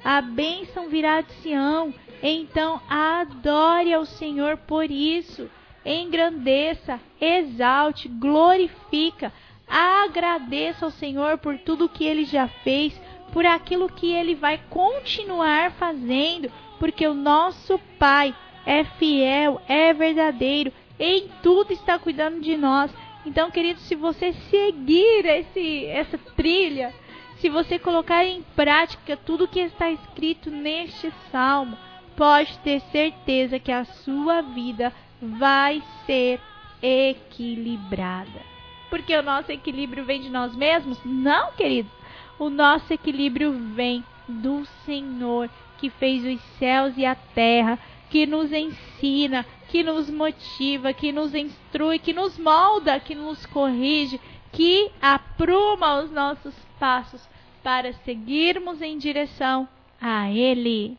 A 0.03 0.23
bênção 0.23 0.89
virá 0.89 1.21
de 1.21 1.35
Sião. 1.35 1.93
Então 2.23 2.81
adore 2.89 3.93
ao 3.93 4.07
Senhor 4.07 4.57
por 4.57 4.91
isso. 4.91 5.51
Engrandeça, 5.85 6.99
exalte, 7.21 8.09
glorifica, 8.09 9.31
agradeça 9.69 10.85
ao 10.85 10.91
Senhor 10.91 11.39
por 11.39 11.59
tudo 11.59 11.89
que 11.89 12.05
ele 12.05 12.25
já 12.25 12.49
fez, 12.49 12.99
por 13.33 13.45
aquilo 13.45 13.89
que 13.89 14.13
ele 14.13 14.35
vai 14.35 14.61
continuar 14.71 15.73
fazendo, 15.73 16.51
porque 16.79 17.07
o 17.07 17.15
nosso 17.15 17.79
Pai 17.99 18.35
é 18.67 18.85
fiel, 18.85 19.61
é 19.69 19.93
verdadeiro, 19.93 20.73
em 20.99 21.29
tudo 21.43 21.73
está 21.73 21.99
cuidando 21.99 22.41
de 22.41 22.57
nós. 22.57 22.91
Então, 23.27 23.51
querido, 23.51 23.81
se 23.81 23.95
você 23.95 24.33
seguir 24.51 25.27
esse, 25.27 25.87
essa 25.87 26.19
trilha, 26.37 26.95
se 27.39 27.49
você 27.49 27.79
colocar 27.79 28.25
em 28.25 28.43
prática 28.55 29.17
tudo 29.17 29.49
que 29.49 29.61
está 29.61 29.91
escrito 29.91 30.51
neste 30.51 31.13
salmo, 31.31 31.77
pode 32.17 32.57
ter 32.59 32.81
certeza 32.93 33.59
que 33.59 33.73
a 33.73 33.85
sua 33.85 34.43
vida 34.43 34.93
vai 35.21 35.83
ser 36.07 36.41
equilibrada. 36.83 38.54
Porque 38.95 39.13
o 39.17 39.25
nosso 39.25 39.51
equilíbrio 39.51 40.05
vem 40.05 40.21
de 40.21 40.31
nós 40.31 40.55
mesmos? 40.55 41.01
Não, 41.05 41.51
querido. 41.55 41.91
O 42.39 42.49
nosso 42.49 42.93
equilíbrio 42.93 43.51
vem 43.75 44.05
do 44.29 44.65
Senhor 44.87 45.51
que 45.79 45.91
fez 45.91 46.25
os 46.25 46.41
céus 46.61 46.97
e 46.97 47.05
a 47.05 47.17
terra 47.17 47.77
que 48.09 48.25
nos 48.25 48.53
ensina, 48.53 49.45
que 49.67 49.83
nos 49.83 50.09
motiva, 50.09 50.93
que 50.93 51.11
nos 51.11 51.35
instrui, 51.35 51.99
que 51.99 52.13
nos 52.13 52.39
molda, 52.39 53.01
que 53.01 53.17
nos 53.17 53.45
corrige, 53.47 54.21
que 54.53 54.93
apruma 55.03 56.01
os 56.01 56.13
nossos 56.13 56.55
passos 56.79 57.21
para 57.65 57.93
seguirmos 58.05 58.81
em 58.81 58.97
direção 58.97 59.69
a 60.01 60.31
Ele. 60.31 60.97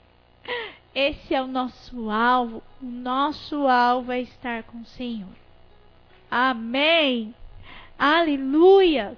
Esse 0.94 1.34
é 1.34 1.42
o 1.42 1.48
nosso 1.48 2.10
alvo. 2.10 2.62
O 2.82 2.86
nosso 2.86 3.66
alvo 3.66 4.12
é 4.12 4.20
estar 4.20 4.64
com 4.64 4.80
o 4.80 4.86
Senhor. 4.86 5.32
Amém. 6.30 7.34
Aleluia. 7.98 9.18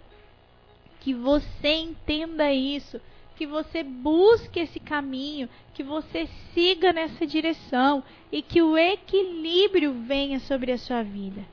Que 1.00 1.14
você 1.14 1.74
entenda 1.76 2.52
isso 2.52 3.00
que 3.38 3.46
você 3.46 3.84
busque 3.84 4.60
esse 4.60 4.80
caminho, 4.80 5.48
que 5.74 5.84
você 5.84 6.28
siga 6.54 6.92
nessa 6.92 7.26
direção 7.26 8.04
e 8.32 8.42
que 8.42 8.64
o 8.64 8.76
equilíbrio 8.76 9.94
venha 9.94 10.40
sobre 10.40 10.72
a 10.72 10.78
sua 10.78 11.04
vida. 11.04 11.46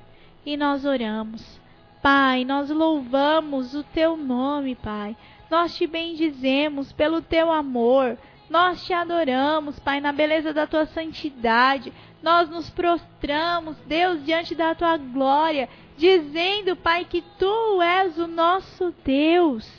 E 0.46 0.56
nós 0.56 0.86
oramos. 0.86 1.60
Pai, 2.02 2.44
nós 2.44 2.70
louvamos 2.70 3.74
o 3.74 3.82
teu 3.82 4.16
nome, 4.16 4.74
Pai. 4.74 5.14
Nós 5.50 5.76
te 5.76 5.86
bendizemos 5.86 6.90
pelo 6.90 7.20
teu 7.20 7.52
amor. 7.52 8.16
Nós 8.48 8.84
te 8.86 8.94
adoramos, 8.94 9.78
Pai, 9.78 10.00
na 10.00 10.12
beleza 10.12 10.54
da 10.54 10.66
tua 10.66 10.86
santidade. 10.86 11.92
Nós 12.22 12.48
nos 12.48 12.70
prostramos, 12.70 13.76
Deus, 13.86 14.24
diante 14.24 14.54
da 14.54 14.74
tua 14.74 14.96
glória, 14.96 15.68
dizendo, 15.96 16.76
Pai, 16.76 17.04
que 17.04 17.22
tu 17.38 17.82
és 17.82 18.18
o 18.18 18.26
nosso 18.26 18.94
Deus. 19.04 19.70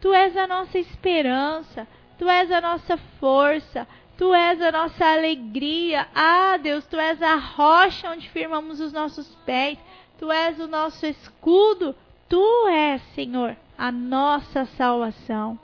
Tu 0.00 0.12
és 0.12 0.36
a 0.36 0.46
nossa 0.46 0.78
esperança, 0.78 1.86
Tu 2.18 2.28
és 2.28 2.50
a 2.50 2.60
nossa 2.60 2.96
força, 3.18 3.86
Tu 4.16 4.34
és 4.34 4.60
a 4.62 4.72
nossa 4.72 5.04
alegria. 5.04 6.06
Ah, 6.14 6.56
Deus, 6.56 6.86
Tu 6.86 6.96
és 6.96 7.20
a 7.20 7.36
rocha 7.36 8.10
onde 8.10 8.28
firmamos 8.30 8.80
os 8.80 8.92
nossos 8.92 9.34
pés, 9.44 9.78
Tu 10.18 10.30
és 10.30 10.58
o 10.58 10.66
nosso 10.66 11.04
escudo, 11.06 11.94
Tu 12.28 12.68
és, 12.68 13.02
Senhor, 13.14 13.56
a 13.76 13.92
nossa 13.92 14.64
salvação. 14.64 15.58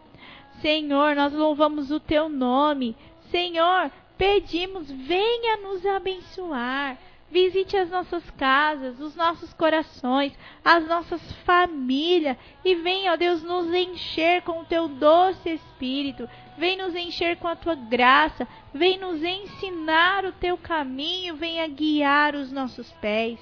Senhor, 0.60 1.16
nós 1.16 1.32
louvamos 1.32 1.90
o 1.90 1.98
Teu 1.98 2.28
nome. 2.28 2.96
Senhor, 3.30 3.90
pedimos, 4.18 4.90
venha 4.90 5.56
nos 5.56 5.84
abençoar. 5.86 6.98
Visite 7.32 7.78
as 7.78 7.88
nossas 7.88 8.28
casas, 8.32 9.00
os 9.00 9.16
nossos 9.16 9.54
corações, 9.54 10.38
as 10.62 10.86
nossas 10.86 11.32
famílias 11.46 12.36
e 12.62 12.74
venha, 12.74 13.14
ó 13.14 13.16
Deus, 13.16 13.42
nos 13.42 13.72
encher 13.72 14.42
com 14.42 14.60
o 14.60 14.66
teu 14.66 14.86
doce 14.86 15.48
espírito. 15.48 16.28
Vem 16.58 16.76
nos 16.76 16.94
encher 16.94 17.38
com 17.38 17.48
a 17.48 17.56
tua 17.56 17.74
graça, 17.74 18.46
vem 18.74 18.98
nos 18.98 19.24
ensinar 19.24 20.26
o 20.26 20.32
teu 20.32 20.58
caminho, 20.58 21.34
venha 21.34 21.66
guiar 21.68 22.34
os 22.34 22.52
nossos 22.52 22.92
pés. 23.00 23.40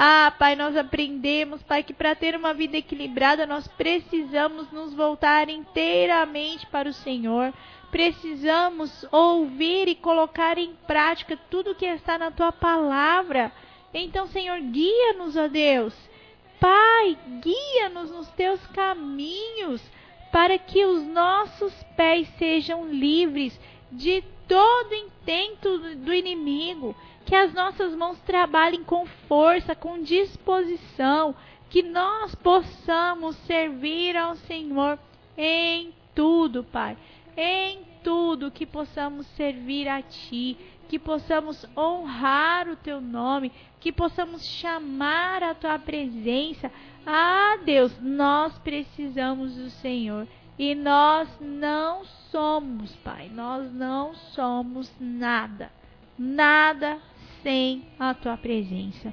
Ah, 0.00 0.32
Pai, 0.38 0.54
nós 0.54 0.76
aprendemos, 0.76 1.60
Pai, 1.64 1.82
que 1.82 1.92
para 1.92 2.14
ter 2.14 2.36
uma 2.36 2.54
vida 2.54 2.76
equilibrada 2.76 3.44
nós 3.48 3.66
precisamos 3.66 4.70
nos 4.70 4.94
voltar 4.94 5.48
inteiramente 5.48 6.64
para 6.68 6.88
o 6.88 6.92
Senhor. 6.92 7.52
Precisamos 7.90 9.04
ouvir 9.10 9.88
e 9.88 9.96
colocar 9.96 10.56
em 10.56 10.72
prática 10.86 11.36
tudo 11.50 11.74
que 11.74 11.84
está 11.84 12.16
na 12.16 12.30
tua 12.30 12.52
palavra. 12.52 13.50
Então, 13.92 14.28
Senhor, 14.28 14.60
guia-nos, 14.60 15.36
ó 15.36 15.48
Deus. 15.48 15.92
Pai, 16.60 17.18
guia-nos 17.42 18.08
nos 18.12 18.28
teus 18.28 18.64
caminhos, 18.68 19.82
para 20.30 20.56
que 20.58 20.84
os 20.84 21.02
nossos 21.08 21.74
pés 21.96 22.28
sejam 22.38 22.86
livres 22.86 23.58
de 23.90 24.22
todo 24.46 24.94
intento 24.94 25.96
do 25.96 26.14
inimigo, 26.14 26.94
que 27.28 27.36
as 27.36 27.52
nossas 27.52 27.94
mãos 27.94 28.18
trabalhem 28.20 28.82
com 28.82 29.04
força, 29.04 29.74
com 29.74 30.02
disposição, 30.02 31.34
que 31.68 31.82
nós 31.82 32.34
possamos 32.34 33.36
servir 33.36 34.16
ao 34.16 34.34
Senhor 34.34 34.98
em 35.36 35.92
tudo, 36.14 36.64
Pai. 36.64 36.96
Em 37.36 37.80
tudo 38.02 38.50
que 38.50 38.64
possamos 38.64 39.26
servir 39.26 39.86
a 39.88 40.00
Ti, 40.00 40.56
que 40.88 40.98
possamos 40.98 41.66
honrar 41.76 42.66
o 42.66 42.76
Teu 42.76 42.98
nome, 42.98 43.52
que 43.78 43.92
possamos 43.92 44.42
chamar 44.46 45.42
a 45.42 45.54
Tua 45.54 45.78
presença. 45.78 46.72
Ah, 47.04 47.58
Deus, 47.62 47.92
nós 48.00 48.58
precisamos 48.60 49.54
do 49.54 49.68
Senhor. 49.68 50.26
E 50.58 50.74
nós 50.74 51.28
não 51.38 52.06
somos, 52.30 52.96
Pai, 52.96 53.28
nós 53.28 53.70
não 53.70 54.14
somos 54.14 54.90
nada, 54.98 55.70
nada 56.18 56.98
sem 57.42 57.82
a 57.98 58.14
tua 58.14 58.36
presença. 58.36 59.12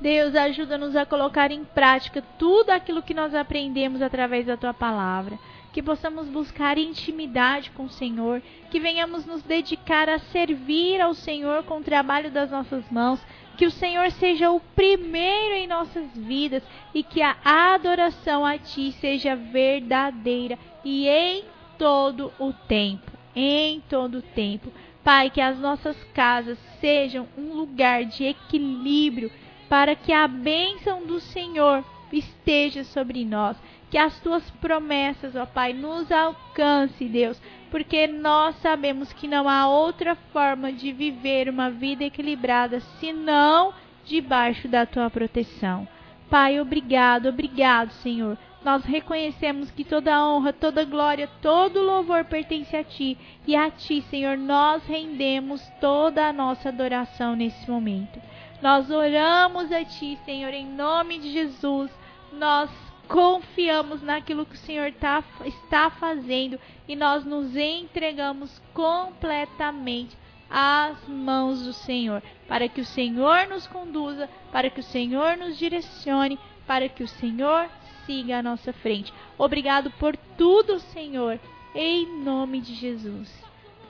Deus, 0.00 0.36
ajuda-nos 0.36 0.94
a 0.94 1.04
colocar 1.04 1.50
em 1.50 1.64
prática 1.64 2.22
tudo 2.38 2.70
aquilo 2.70 3.02
que 3.02 3.12
nós 3.12 3.34
aprendemos 3.34 4.00
através 4.00 4.46
da 4.46 4.56
tua 4.56 4.72
palavra. 4.72 5.38
Que 5.72 5.82
possamos 5.82 6.28
buscar 6.28 6.78
intimidade 6.78 7.70
com 7.70 7.84
o 7.84 7.90
Senhor, 7.90 8.40
que 8.70 8.80
venhamos 8.80 9.26
nos 9.26 9.42
dedicar 9.42 10.08
a 10.08 10.18
servir 10.18 11.00
ao 11.00 11.14
Senhor 11.14 11.62
com 11.64 11.78
o 11.78 11.84
trabalho 11.84 12.30
das 12.30 12.50
nossas 12.50 12.88
mãos, 12.90 13.20
que 13.56 13.66
o 13.66 13.70
Senhor 13.70 14.10
seja 14.12 14.50
o 14.50 14.60
primeiro 14.60 15.54
em 15.54 15.66
nossas 15.66 16.06
vidas 16.14 16.62
e 16.94 17.02
que 17.02 17.20
a 17.20 17.36
adoração 17.44 18.46
a 18.46 18.56
Ti 18.56 18.92
seja 18.92 19.34
verdadeira 19.34 20.58
e 20.84 21.08
em 21.08 21.44
todo 21.76 22.32
o 22.38 22.52
tempo. 22.52 23.10
Em 23.34 23.80
todo 23.88 24.18
o 24.18 24.22
tempo. 24.22 24.72
Pai, 25.08 25.30
que 25.30 25.40
as 25.40 25.58
nossas 25.58 25.96
casas 26.12 26.58
sejam 26.82 27.26
um 27.34 27.54
lugar 27.54 28.04
de 28.04 28.24
equilíbrio 28.24 29.32
para 29.66 29.94
que 29.94 30.12
a 30.12 30.28
bênção 30.28 31.06
do 31.06 31.18
Senhor 31.18 31.82
esteja 32.12 32.84
sobre 32.84 33.24
nós. 33.24 33.56
Que 33.90 33.96
as 33.96 34.20
tuas 34.20 34.50
promessas, 34.60 35.34
ó 35.34 35.46
Pai, 35.46 35.72
nos 35.72 36.12
alcance, 36.12 37.06
Deus, 37.06 37.40
porque 37.70 38.06
nós 38.06 38.54
sabemos 38.56 39.10
que 39.10 39.26
não 39.26 39.48
há 39.48 39.66
outra 39.66 40.14
forma 40.14 40.70
de 40.70 40.92
viver 40.92 41.48
uma 41.48 41.70
vida 41.70 42.04
equilibrada 42.04 42.78
senão 43.00 43.72
debaixo 44.04 44.68
da 44.68 44.84
tua 44.84 45.08
proteção. 45.08 45.88
Pai, 46.28 46.60
obrigado, 46.60 47.30
obrigado, 47.30 47.92
Senhor. 47.92 48.36
Nós 48.68 48.84
reconhecemos 48.84 49.70
que 49.70 49.82
toda 49.82 50.22
honra, 50.22 50.52
toda 50.52 50.84
glória, 50.84 51.26
todo 51.40 51.80
louvor 51.80 52.26
pertence 52.26 52.76
a 52.76 52.84
Ti. 52.84 53.16
E 53.46 53.56
a 53.56 53.70
Ti, 53.70 54.02
Senhor, 54.10 54.36
nós 54.36 54.84
rendemos 54.84 55.66
toda 55.80 56.28
a 56.28 56.34
nossa 56.34 56.68
adoração 56.68 57.34
nesse 57.34 57.66
momento. 57.70 58.20
Nós 58.60 58.90
oramos 58.90 59.72
a 59.72 59.82
Ti, 59.86 60.18
Senhor, 60.22 60.52
em 60.52 60.66
nome 60.66 61.18
de 61.18 61.32
Jesus. 61.32 61.90
Nós 62.30 62.68
confiamos 63.08 64.02
naquilo 64.02 64.44
que 64.44 64.56
o 64.56 64.58
Senhor 64.58 64.92
tá, 64.92 65.24
está 65.46 65.88
fazendo 65.88 66.60
e 66.86 66.94
nós 66.94 67.24
nos 67.24 67.56
entregamos 67.56 68.60
completamente 68.74 70.14
às 70.50 71.08
mãos 71.08 71.62
do 71.62 71.72
Senhor, 71.72 72.22
para 72.46 72.68
que 72.68 72.82
o 72.82 72.84
Senhor 72.84 73.46
nos 73.46 73.66
conduza, 73.66 74.28
para 74.52 74.68
que 74.68 74.80
o 74.80 74.84
Senhor 74.84 75.38
nos 75.38 75.56
direcione, 75.56 76.38
para 76.66 76.86
que 76.86 77.02
o 77.02 77.08
Senhor 77.08 77.66
siga 78.08 78.38
à 78.38 78.42
nossa 78.42 78.72
frente. 78.72 79.12
Obrigado 79.36 79.90
por 79.92 80.16
tudo, 80.38 80.80
Senhor, 80.80 81.38
em 81.74 82.06
nome 82.24 82.62
de 82.62 82.74
Jesus. 82.74 83.30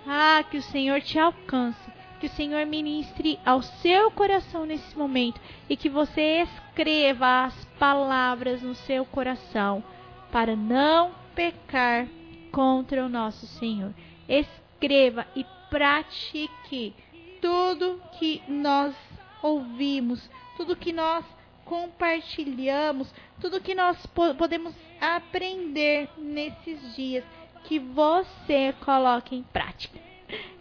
Ah, 0.04 0.42
que 0.42 0.56
o 0.56 0.62
Senhor 0.62 1.00
te 1.00 1.20
alcance, 1.20 1.90
que 2.18 2.26
o 2.26 2.30
Senhor 2.30 2.66
ministre 2.66 3.38
ao 3.46 3.62
seu 3.62 4.10
coração 4.10 4.66
nesse 4.66 4.98
momento 4.98 5.40
e 5.70 5.76
que 5.76 5.88
você 5.88 6.42
escreva 6.42 7.44
as 7.44 7.64
palavras 7.78 8.60
no 8.60 8.74
seu 8.74 9.04
coração 9.04 9.84
para 10.32 10.56
não 10.56 11.12
pecar 11.36 12.08
contra 12.50 13.06
o 13.06 13.08
nosso 13.08 13.46
Senhor. 13.46 13.94
Escreva 14.28 15.28
e 15.36 15.46
pratique 15.70 16.92
tudo 17.40 18.00
que 18.18 18.42
nós 18.48 18.96
ouvimos, 19.40 20.28
tudo 20.56 20.74
que 20.74 20.92
nós 20.92 21.24
compartilhamos, 21.68 23.14
tudo 23.40 23.60
que 23.60 23.74
nós 23.74 24.04
podemos 24.06 24.74
aprender 24.98 26.08
nesses 26.16 26.96
dias, 26.96 27.24
que 27.64 27.78
você 27.78 28.74
coloque 28.84 29.36
em 29.36 29.42
prática. 29.42 29.98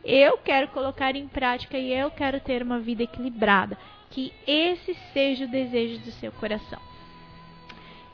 Eu 0.04 0.38
quero 0.38 0.68
colocar 0.70 1.16
em 1.16 1.28
prática 1.28 1.78
e 1.78 1.94
eu 1.94 2.12
quero 2.12 2.40
ter 2.42 2.62
uma 2.62 2.80
vida 2.80 3.04
equilibrada. 3.04 3.78
Que 4.10 4.34
esse 4.46 4.94
seja 5.14 5.46
o 5.46 5.50
desejo 5.50 6.00
do 6.00 6.12
seu 6.12 6.32
coração. 6.34 6.80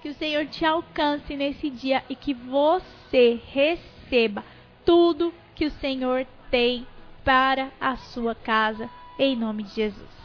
Que 0.01 0.09
o 0.09 0.13
Senhor 0.13 0.45
te 0.47 0.65
alcance 0.65 1.35
nesse 1.35 1.69
dia 1.69 2.03
e 2.09 2.15
que 2.15 2.33
você 2.33 3.39
receba 3.51 4.43
tudo 4.85 5.33
que 5.55 5.65
o 5.65 5.71
Senhor 5.71 6.25
tem 6.49 6.85
para 7.23 7.71
a 7.79 7.95
sua 7.95 8.35
casa, 8.35 8.89
em 9.17 9.35
nome 9.35 9.63
de 9.63 9.75
Jesus. 9.75 10.22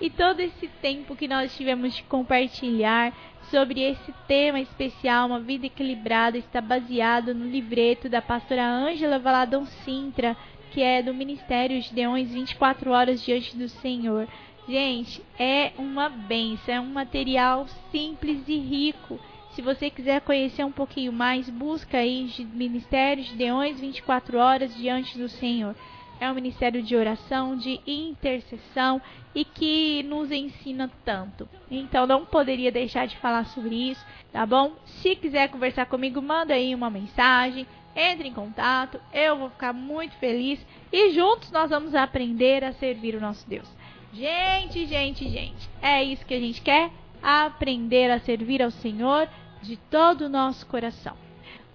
E 0.00 0.08
todo 0.08 0.40
esse 0.40 0.66
tempo 0.80 1.14
que 1.14 1.28
nós 1.28 1.54
tivemos 1.54 1.94
de 1.94 2.02
compartilhar 2.04 3.12
sobre 3.50 3.82
esse 3.82 4.12
tema 4.26 4.58
especial, 4.58 5.26
uma 5.26 5.40
vida 5.40 5.66
equilibrada, 5.66 6.38
está 6.38 6.60
baseado 6.60 7.34
no 7.34 7.44
livreto 7.44 8.08
da 8.08 8.22
pastora 8.22 8.66
Ângela 8.66 9.18
Valadão 9.18 9.66
Sintra, 9.66 10.34
que 10.70 10.80
é 10.80 11.02
do 11.02 11.12
Ministério 11.12 11.82
Gideões 11.82 12.32
24 12.32 12.90
Horas 12.90 13.22
Diante 13.22 13.54
do 13.56 13.68
Senhor. 13.68 14.26
Gente, 14.66 15.22
é 15.38 15.72
uma 15.76 16.08
benção, 16.08 16.74
é 16.74 16.80
um 16.80 16.92
material 16.92 17.66
simples 17.90 18.48
e 18.48 18.56
rico. 18.56 19.20
Se 19.50 19.60
você 19.60 19.90
quiser 19.90 20.20
conhecer 20.22 20.64
um 20.64 20.72
pouquinho 20.72 21.12
mais, 21.12 21.50
busca 21.50 21.98
aí 21.98 22.26
Ministério 22.54 23.22
Gideões 23.22 23.78
24 23.80 24.38
Horas 24.38 24.74
Diante 24.76 25.18
do 25.18 25.28
Senhor. 25.28 25.74
É 26.20 26.30
um 26.30 26.34
ministério 26.34 26.82
de 26.82 26.94
oração, 26.94 27.56
de 27.56 27.80
intercessão 27.86 29.00
e 29.34 29.44
que 29.44 30.02
nos 30.02 30.30
ensina 30.30 30.90
tanto. 31.04 31.48
Então 31.70 32.06
não 32.06 32.26
poderia 32.26 32.70
deixar 32.70 33.06
de 33.06 33.16
falar 33.16 33.46
sobre 33.46 33.74
isso, 33.74 34.04
tá 34.30 34.44
bom? 34.44 34.72
Se 34.84 35.16
quiser 35.16 35.48
conversar 35.48 35.86
comigo, 35.86 36.20
manda 36.20 36.52
aí 36.52 36.74
uma 36.74 36.90
mensagem, 36.90 37.66
entre 37.96 38.28
em 38.28 38.34
contato, 38.34 39.00
eu 39.12 39.36
vou 39.36 39.50
ficar 39.50 39.72
muito 39.72 40.14
feliz 40.16 40.64
e 40.92 41.10
juntos 41.10 41.50
nós 41.50 41.70
vamos 41.70 41.94
aprender 41.94 42.62
a 42.62 42.72
servir 42.72 43.14
o 43.14 43.20
nosso 43.20 43.48
Deus. 43.48 43.68
Gente, 44.12 44.86
gente, 44.86 45.28
gente, 45.28 45.70
é 45.80 46.02
isso 46.04 46.26
que 46.26 46.34
a 46.34 46.40
gente 46.40 46.60
quer? 46.60 46.90
Aprender 47.22 48.10
a 48.10 48.20
servir 48.20 48.62
ao 48.62 48.70
Senhor 48.70 49.28
de 49.62 49.76
todo 49.76 50.22
o 50.22 50.28
nosso 50.28 50.66
coração. 50.66 51.16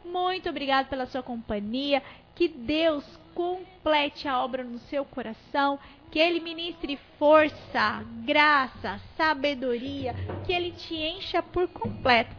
Muito 0.03 0.49
obrigado 0.49 0.88
pela 0.88 1.05
sua 1.05 1.23
companhia. 1.23 2.01
Que 2.34 2.47
Deus 2.47 3.03
complete 3.35 4.27
a 4.27 4.41
obra 4.43 4.63
no 4.63 4.79
seu 4.79 5.05
coração, 5.05 5.77
que 6.09 6.17
Ele 6.17 6.39
ministre 6.39 6.97
força, 7.19 8.03
graça, 8.25 8.99
sabedoria, 9.17 10.15
que 10.45 10.53
Ele 10.53 10.71
te 10.71 10.95
encha 10.95 11.43
por 11.43 11.67
completo 11.67 12.33